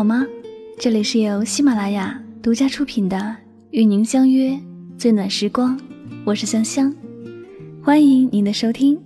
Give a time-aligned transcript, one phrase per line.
[0.00, 0.26] 好吗？
[0.78, 3.18] 这里是由喜马拉雅独家出品的
[3.70, 4.58] 《与您相约
[4.96, 5.78] 最暖时光》，
[6.24, 6.90] 我是香香，
[7.82, 8.98] 欢迎您的收听。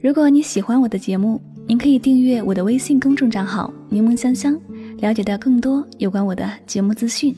[0.00, 4.56] 如果你喜欢我的节目，您可以订阅我的微信公众账号“柠檬香香”，
[5.02, 7.34] 了解到更多有关我的节目资讯。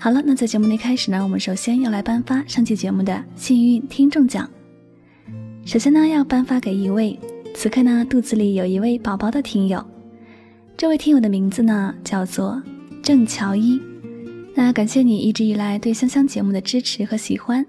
[0.00, 4.48] 好了，那在节目的开始呢，我们首先要来颁发上期节目的幸运听众奖。
[5.66, 7.18] 首先呢，要颁发给一位
[7.54, 9.84] 此刻呢肚子里有一位宝宝的听友。
[10.78, 12.62] 这位听友的名字呢叫做
[13.02, 13.82] 郑乔一，
[14.54, 17.66] 那感谢你一直以来对香香节目的支持和喜欢，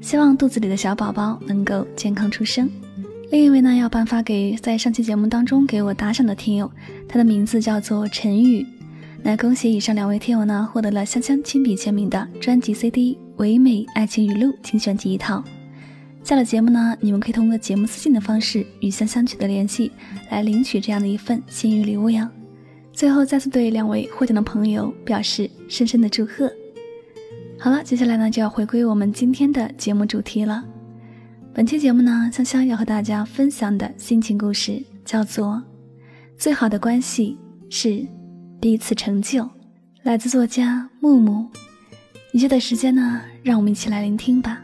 [0.00, 2.68] 希望肚子里的小宝宝能够健康出生。
[3.30, 6.68] 另一位呢要颁发给在上期节目当中给我打赏的听友，
[7.08, 8.66] 他的名字叫做陈宇。
[9.22, 15.44] 那恭喜以上两位听友呢获得了香香亲笔签名的专辑 CD《唯美爱情语录》精选集一套。
[16.24, 19.92] 下了节目呢，你们可以通过节目私信的方式与香香取得联系，
[20.32, 22.28] 来领取这样的一份幸运礼物呀。
[23.00, 26.52] 最后，再次对两位获奖的朋友表示深深的祝贺。
[27.58, 30.62] 好了，接下来呢就要回归我们今天的节目主题了。
[31.54, 35.46] 本期节目呢，香香要和大家分享的心情故事叫做
[36.36, 37.38] 《最好的关系
[37.70, 38.06] 是
[38.60, 39.44] 彼此成就》，
[40.02, 41.46] 来自作家木木。
[42.34, 44.60] 以下的时间呢，让我们一起来聆听吧。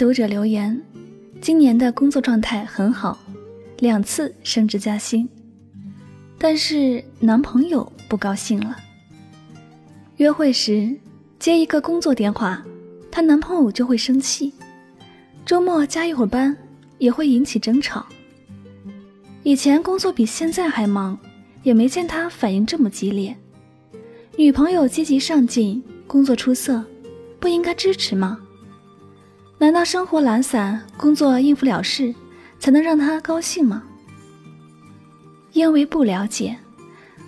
[0.00, 0.80] 读者留言
[1.42, 3.18] ：“今年的工作状态很好，
[3.80, 5.28] 两次升职加薪，
[6.38, 8.74] 但是男朋友不高兴了。
[10.16, 10.96] 约会时
[11.38, 12.64] 接一个工作电话，
[13.10, 14.50] 她男朋友就会生气；
[15.44, 16.56] 周末加一会儿班
[16.96, 18.06] 也会引起争吵。
[19.42, 21.18] 以前工作比现在还忙，
[21.62, 23.36] 也没见他反应这么激烈。
[24.38, 26.82] 女朋友积极上进，工作出色，
[27.38, 28.40] 不应该支持吗？”
[29.60, 32.14] 难道生活懒散，工作应付了事，
[32.58, 33.82] 才能让他高兴吗？
[35.52, 36.56] 因为不了解，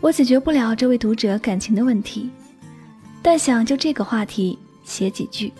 [0.00, 2.30] 我解决不了这位读者感情的问题，
[3.20, 5.52] 但想就这个话题写几句。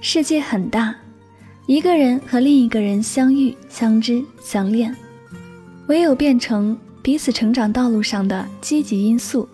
[0.00, 0.94] 世界很大，
[1.66, 4.94] 一个人和另一个人相遇、相知、相恋，
[5.88, 9.48] 唯有变成彼此成长道路上的积极因素，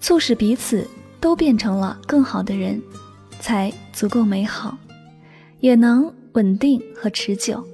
[0.00, 0.84] 促使彼此
[1.20, 2.82] 都变成了更好的人，
[3.38, 4.76] 才足够美好。
[5.60, 7.66] 也能稳定和持久，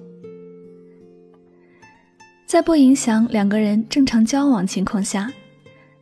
[2.47, 5.33] 在不影响两个人正常交往情况下，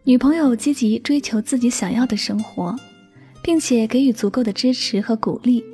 [0.04, 2.76] 女朋友积极追求自己想要的生活，
[3.42, 5.64] 并且给予足够的支持和鼓励，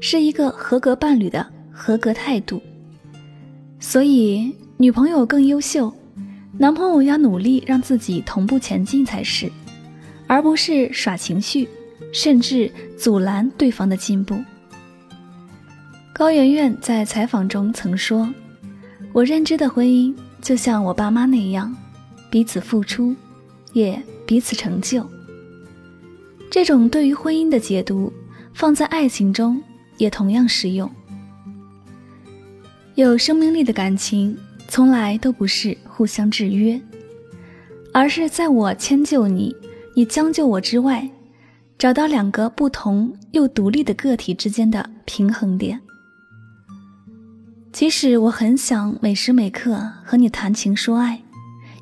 [0.00, 2.60] 是一个合格伴侣的合格态度。
[3.78, 5.92] 所以，女朋友更优秀，
[6.56, 9.50] 男朋友要努力让自己同步前进才是，
[10.26, 11.68] 而不是耍情绪，
[12.12, 14.36] 甚至阻拦对方的进步。
[16.14, 18.32] 高圆圆在采访中曾说
[19.12, 21.76] ：“我认知的婚姻就像我爸妈那样，
[22.30, 23.12] 彼此付出，
[23.72, 25.04] 也彼此成就。”
[26.48, 28.12] 这种对于婚姻的解读，
[28.52, 29.60] 放在爱情中
[29.98, 30.88] 也同样适用。
[32.94, 34.38] 有生命力的感情，
[34.68, 36.80] 从来都不是互相制约，
[37.92, 39.52] 而是在我迁就你，
[39.96, 41.10] 你将就我之外，
[41.76, 45.80] 找到两个不同又独立的个体之间的平衡点。
[47.74, 51.20] 即使我很想每时每刻和你谈情说爱，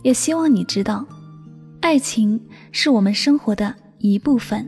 [0.01, 1.05] 也希望你知道，
[1.83, 4.67] 爱情是我们生活的一部分。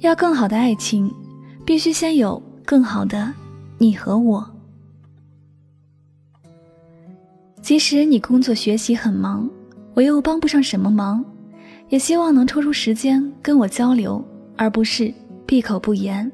[0.00, 1.10] 要更好的爱情，
[1.64, 3.32] 必须先有更好的
[3.78, 4.46] 你和我。
[7.62, 9.48] 即使你工作学习很忙，
[9.94, 11.24] 我又帮不上什么忙，
[11.88, 14.22] 也希望能抽出时间跟我交流，
[14.54, 15.14] 而不是
[15.46, 16.30] 闭口不言。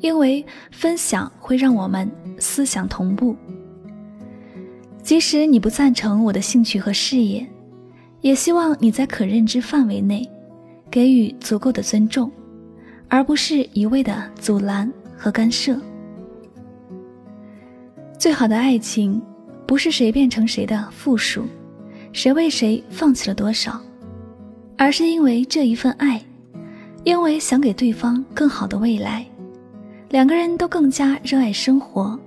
[0.00, 3.36] 因为分享会让我们思想同步。
[5.02, 7.46] 即使你不赞成我的兴趣和事业，
[8.20, 10.28] 也希望你在可认知范围内
[10.90, 12.30] 给予足够的尊重，
[13.08, 15.78] 而不是一味的阻拦和干涉。
[18.18, 19.20] 最好的爱情，
[19.66, 21.46] 不是谁变成谁的附属，
[22.12, 23.80] 谁为谁放弃了多少，
[24.76, 26.22] 而是因为这一份爱，
[27.04, 29.26] 因为想给对方更好的未来。
[30.10, 32.18] 两个人都更加热爱生活，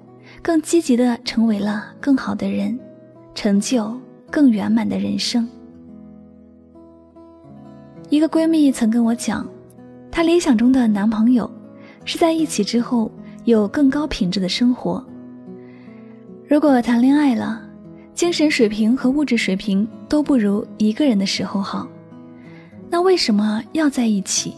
[0.41, 2.79] 更积极的成为了更好的人，
[3.35, 3.93] 成就
[4.31, 5.45] 更圆满的人生。
[8.09, 9.45] 一个闺蜜曾跟我讲，
[10.09, 11.49] 她理想中的男朋友
[12.05, 13.11] 是在一起之后
[13.43, 15.05] 有更高品质的生活。
[16.47, 17.61] 如果谈恋爱了，
[18.13, 21.85] 精神水平和物质水平都不如一个人的时候好，
[22.89, 24.53] 那为什么要在一起？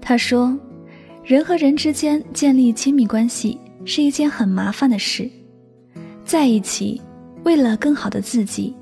[0.00, 0.56] 她说，
[1.24, 5.28] 人和人之间建立亲密关系是一件很麻烦的事，
[6.22, 7.00] 在一起
[7.44, 8.74] 为了更好的自己，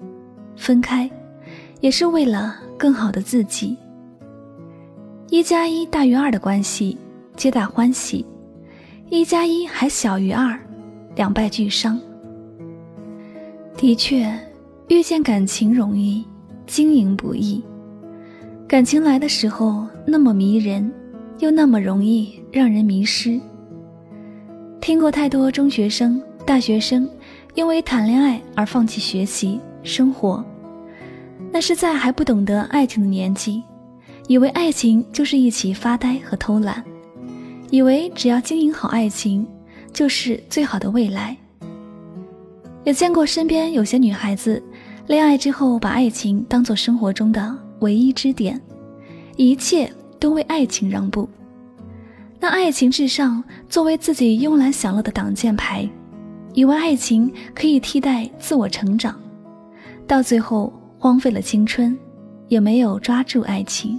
[0.57, 1.09] 分开
[1.81, 3.77] 也是为了更好的自己。
[5.31, 6.99] 一加一大于二的关系，
[7.37, 8.25] 皆大欢喜；
[9.09, 10.59] 一加一还小于二，
[11.15, 11.99] 两败俱伤。
[13.77, 14.29] 的确，
[14.89, 16.25] 遇见感情容易，
[16.67, 17.63] 经营不易。
[18.67, 20.93] 感情来的时候那么迷人，
[21.43, 23.39] 又那么容易让人迷失。
[24.81, 27.09] 听过太多中学生、大学生
[27.57, 30.45] 因为谈恋爱而放弃学习、生活，
[31.51, 33.61] 那是在还不懂得爱情的年纪，
[34.29, 36.81] 以为爱情就是一起发呆和偷懒，
[37.71, 39.45] 以为只要经营好爱情，
[39.93, 41.37] 就是最好的未来。
[42.85, 44.63] 也见过身边有些女孩子，
[45.09, 48.61] 恋爱之后把爱情当做生活中的唯一支点，
[49.35, 49.93] 一切
[50.23, 51.29] 都为爱情让步，
[52.39, 55.85] 那爱情至上，作为自己慵懒享乐的挡箭牌，
[56.55, 59.21] 以为爱情可以替代自我成长，
[60.07, 61.99] 到最后荒废了青春，
[62.47, 63.99] 也没有抓住爱情。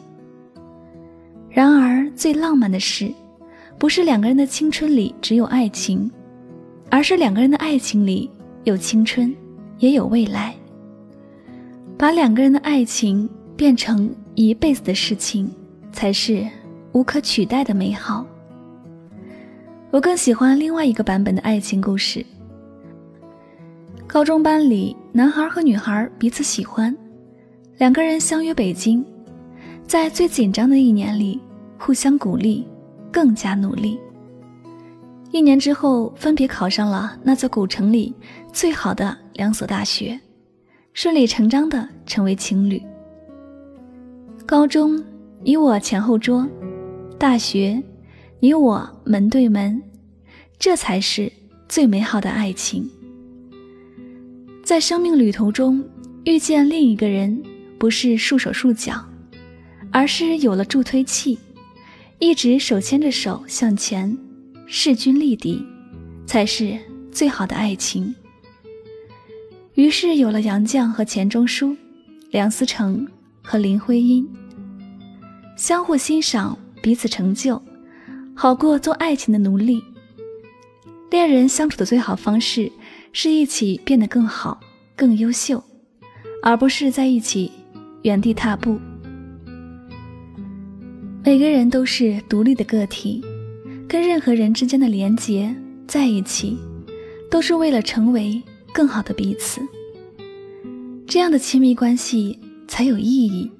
[1.50, 3.12] 然而最浪漫的事，
[3.78, 6.10] 不是两个人的青春里只有爱情，
[6.90, 8.32] 而是两个人的爱情里。
[8.64, 9.36] 有青春，
[9.80, 10.56] 也有未来。
[11.98, 15.52] 把两个人的爱情变成一辈子的事情，
[15.94, 16.46] 才是
[16.92, 18.26] 无可取代的美好。
[19.92, 22.26] 我更喜欢另外一个版本的爱情故事。
[24.08, 26.96] 高中班里，男孩和女孩彼此喜欢，
[27.78, 29.06] 两个人相约北京，
[29.88, 31.40] 在最紧张的一年里，
[31.80, 32.68] 互相鼓励，
[33.12, 34.00] 更加努力。
[35.32, 38.14] 一年之后，分别考上了那座古城里
[38.52, 40.20] 最好的两所大学，
[40.94, 42.82] 顺理成章的成为情侣。
[44.46, 45.04] 高中
[45.46, 46.48] 你我前后桌，
[47.20, 47.84] 大学
[48.40, 49.82] 你我门对门，
[50.58, 51.30] 这才是
[51.68, 52.90] 最美好的爱情。
[54.64, 55.84] 在生命旅途中
[56.24, 57.44] 遇见另一个人，
[57.78, 59.04] 不是束手束脚，
[59.92, 61.38] 而是有了助推器，
[62.20, 64.18] 一直手牵着手向前。
[64.66, 65.64] 势均力敌，
[66.26, 66.80] 才是
[67.12, 68.16] 最好的爱情。
[69.76, 71.76] 于是有了杨绛和钱钟书，
[72.32, 73.06] 梁思成
[73.44, 74.28] 和林徽因，
[75.56, 77.62] 相互欣赏，彼此成就，
[78.36, 79.84] 好过做爱情的奴隶。
[81.10, 82.72] 恋人相处的最好方式，
[83.12, 84.60] 是一起变得更好、
[84.96, 85.64] 更优秀，
[86.42, 87.52] 而不是在一起
[88.02, 88.80] 原地踏步。
[91.24, 93.24] 每个人都是独立的个体。
[93.86, 95.56] 跟任何人之间的连结
[95.88, 96.58] 在一起，
[97.30, 98.42] 都是为了成为
[98.74, 99.62] 更好的彼此。
[101.06, 103.52] 这样的亲密关系才有意义。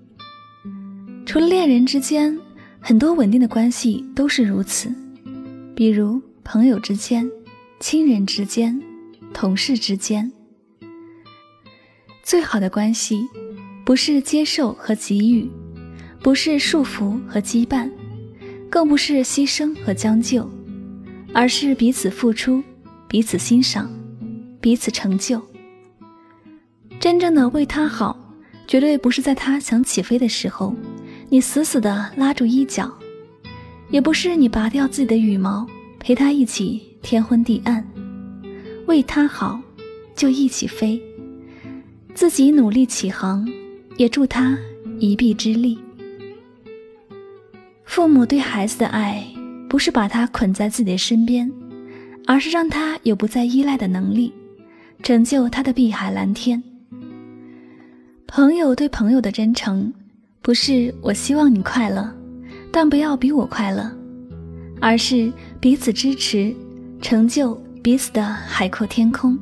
[1.26, 2.38] 除了恋人之间，
[2.80, 4.94] 很多稳定的关系都是如此，
[5.76, 7.30] 比如朋友之间、
[7.80, 8.80] 亲人之间、
[9.34, 10.32] 同事之间。
[12.24, 13.28] 最好的关系，
[13.86, 15.50] 不是接受和给予，
[16.22, 17.90] 不是束缚和羁绊。
[18.70, 20.50] 更不是牺牲和将就，
[21.32, 22.64] 而是彼此付出，
[23.08, 23.88] 彼此欣赏，
[24.60, 25.40] 彼此成就。
[27.00, 28.18] 真正的为他好，
[28.68, 30.76] 绝对不是在他想起飞的时候，
[31.34, 32.88] 你死死的拉住衣角；
[33.90, 35.66] 也不是你拔掉自己的羽毛，
[36.00, 37.84] 陪他一起天昏地暗。
[38.86, 39.60] 为他好，
[40.16, 41.02] 就一起飞，
[42.14, 43.50] 自己努力起航，
[43.98, 44.56] 也助他
[45.00, 45.80] 一臂之力。
[47.84, 49.26] 父母对孩子的爱，
[49.68, 51.52] 不是把他捆在自己的身边，
[52.28, 54.32] 而是让他有不再依赖的能力，
[55.02, 56.62] 成就他的碧海蓝天。
[58.28, 59.92] 朋友对朋友的真诚，
[60.44, 62.14] 不是我希望你快乐，
[62.70, 63.90] 但不要比我快乐，
[64.82, 65.32] 而是
[65.62, 66.54] 彼此支持，
[67.02, 69.40] 成就彼此的海阔天空。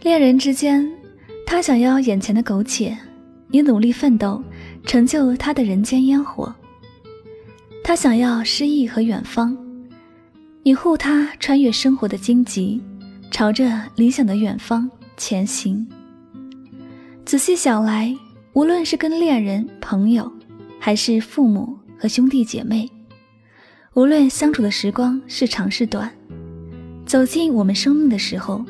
[0.00, 0.88] 恋人之间，
[1.44, 2.96] 他想要眼前的苟且，
[3.48, 4.40] 你努力奋斗，
[4.84, 6.54] 成就他的人间烟火。
[7.82, 9.58] 他想要诗意和远方，
[10.62, 12.80] 你护他穿越生活的荆棘，
[13.32, 15.84] 朝着理想的远方前行。
[17.24, 18.14] 仔细想来，
[18.52, 20.30] 无论是跟恋人、朋友，
[20.80, 22.90] 还是父母和兄弟姐妹，
[23.94, 26.10] 无论相处的时光是长是短，
[27.06, 28.64] 走进我们生命的时候，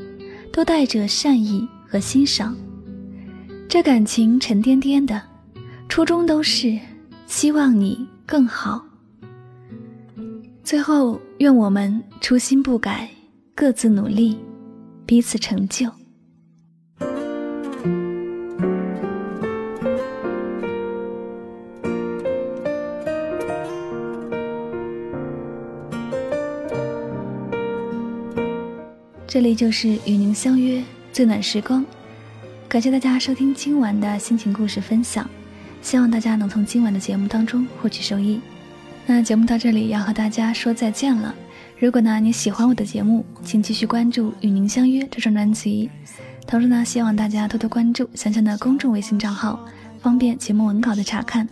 [0.52, 2.56] 都带着善意和欣赏。
[3.68, 5.22] 这感情沉甸甸的，
[5.88, 6.78] 初衷都是
[7.26, 8.84] 希望你更好。
[10.62, 13.08] 最后，愿我们初心不改，
[13.54, 14.38] 各自努力，
[15.06, 15.90] 彼此成就。
[29.28, 30.82] 这里就是与您相约
[31.12, 31.84] 最暖时光。
[32.66, 35.28] 感谢大家收听今晚的心情故事分享，
[35.82, 38.40] 希望大家能从今晚的节目当中获取收益。
[39.04, 41.34] 那节目到这里要和大家说再见了。
[41.78, 45.90] 如果呢你喜欢我的节目，请继续关注《与您相约》这张专辑。
[46.46, 49.62] 同时呢，希望大家多多关注香香的公众微信账号，
[50.00, 51.46] 方便节目文稿的查看。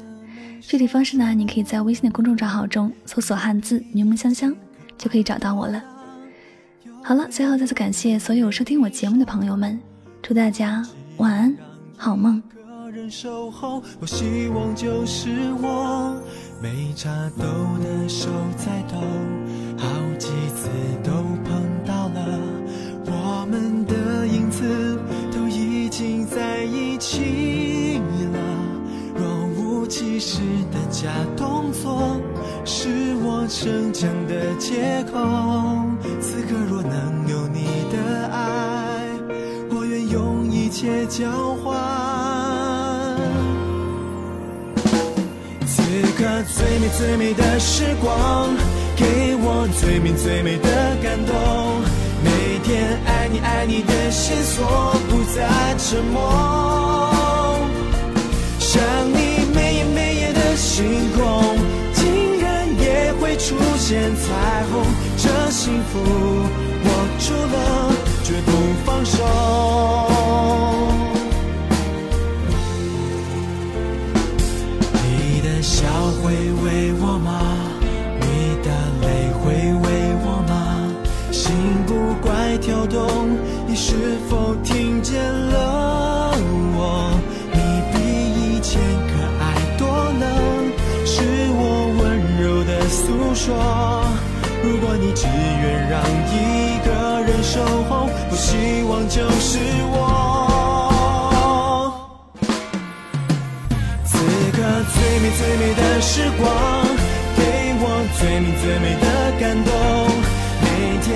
[0.62, 4.56] 具体方式呢，你可以在微信的公众账号中搜索汉字“柠檬香香”，
[4.96, 5.84] 就可以找到我了。
[7.06, 9.78] 好了，最后再次感谢所有收听我节目的朋友们，
[10.20, 10.84] 祝大家
[11.18, 11.56] 晚安，
[11.96, 12.42] 好梦。
[12.52, 15.30] 个人守候，我希望就是
[15.62, 16.20] 我，
[16.60, 16.92] 每一
[17.38, 17.44] 都
[17.80, 18.98] 能手在抖，
[19.78, 19.86] 好
[20.18, 20.68] 几次
[21.04, 21.12] 都
[21.44, 22.40] 碰到了，
[23.04, 24.98] 我们的影子
[25.30, 28.00] 都已经在一起
[28.32, 28.40] 了。
[29.14, 30.40] 若无其事
[30.72, 32.20] 的假动作，
[32.64, 35.35] 是我逞强的借口。
[46.88, 48.54] 最美的时光，
[48.96, 51.34] 给我最美最美的感动。
[52.22, 57.58] 每天爱你爱你的线索不再沉默，
[58.58, 61.56] 想你每夜每夜的星空，
[61.92, 64.84] 竟然也会出现彩虹。
[65.16, 65.98] 这幸福
[66.84, 66.88] 握
[67.18, 67.92] 住了，
[68.24, 68.52] 绝不
[68.84, 69.16] 放手。
[75.02, 75.84] 你的笑
[76.22, 76.34] 会
[82.86, 83.28] 动，
[83.66, 83.94] 你是
[84.28, 86.32] 否听见了
[86.76, 87.10] 我？
[87.52, 87.58] 你
[87.92, 87.98] 比
[88.38, 89.44] 以前可爱
[89.78, 90.24] 多了，
[91.04, 91.14] 是
[91.52, 91.60] 我
[91.98, 92.02] 温
[92.40, 93.44] 柔的诉说。
[94.62, 96.00] 如果你只愿让
[96.32, 96.34] 一
[96.84, 96.88] 个
[97.22, 99.58] 人守候，不希望就是
[99.92, 99.94] 我。
[104.04, 104.18] 此
[104.52, 104.58] 刻
[104.92, 106.44] 最美最美的时光，
[107.36, 107.40] 给
[107.80, 107.84] 我
[108.18, 109.04] 最美最美的
[109.38, 109.70] 感动。
[110.62, 110.66] 每
[111.02, 111.08] 天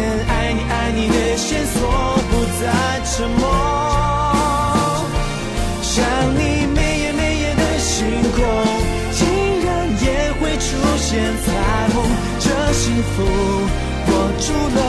[3.20, 3.44] 沉默，
[5.82, 6.02] 想
[6.36, 8.42] 你每夜每夜的星空，
[9.12, 9.28] 竟
[9.62, 9.68] 然
[10.00, 11.52] 也会出现彩
[11.92, 12.02] 虹。
[12.38, 13.22] 这幸福
[14.06, 14.10] 握
[14.40, 14.80] 住了，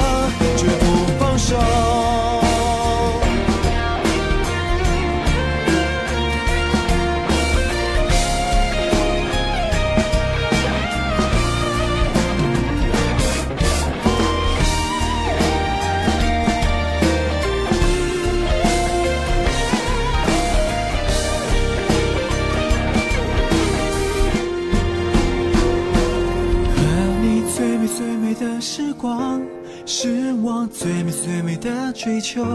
[28.21, 29.41] 美的时光，
[29.87, 32.45] 是我最美最美的追求。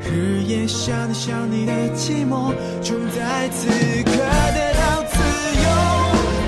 [0.00, 3.66] 日夜想你想你的寂寞，终在此
[4.04, 5.18] 刻得到自
[5.58, 5.64] 由。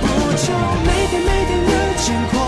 [0.00, 0.06] 不
[0.38, 0.52] 求
[0.86, 2.38] 每天每天的晴空，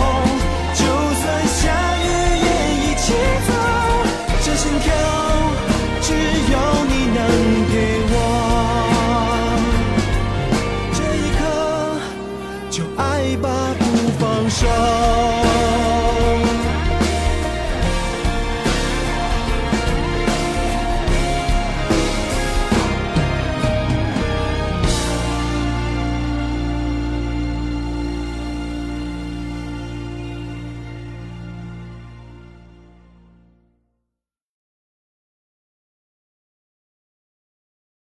[0.75, 0.81] 就
[1.21, 1.59] 算下
[1.99, 2.07] 雨
[2.47, 2.49] 也
[2.85, 3.05] 一起
[3.49, 3.51] 走。
[4.45, 4.87] 这心跳，
[6.01, 6.09] 只
[6.53, 6.55] 有
[6.87, 7.19] 你能
[7.73, 7.75] 给
[8.13, 8.15] 我。
[10.95, 11.43] 这一刻，
[12.71, 13.06] 就爱。